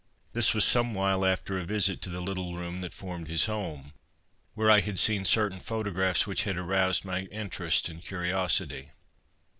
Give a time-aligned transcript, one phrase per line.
[0.33, 3.93] This was some while after a visit to the little room that formed his home,
[4.55, 8.89] where I had seen certain photographs which had aroused my interest and curiosity.